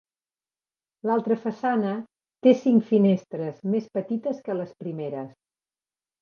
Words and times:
L'altra 1.09 1.35
façana 1.43 1.91
té 2.47 2.53
cinc 2.63 2.87
finestres 2.93 3.61
més 3.75 3.91
petites 3.99 4.41
que 4.49 4.57
les 4.59 4.73
primeres. 4.87 5.31